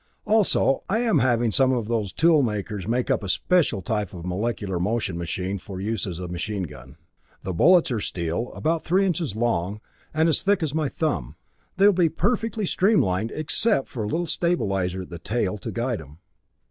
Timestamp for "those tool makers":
1.87-2.87